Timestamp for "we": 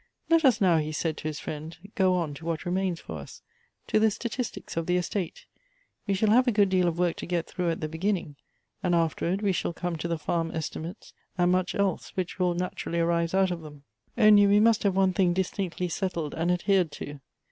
6.07-6.15, 9.43-9.51, 14.49-14.59